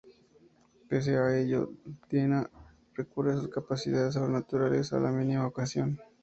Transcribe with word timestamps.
Pese 0.87 1.15
a 1.15 1.37
ello, 1.37 1.73
Dina 2.09 2.49
recurre 2.95 3.33
a 3.33 3.37
sus 3.37 3.49
capacidades 3.49 4.15
sobrenaturales 4.15 4.91
a 4.93 4.99
la 4.99 5.11
mínima 5.11 5.45
ocasión. 5.45 5.99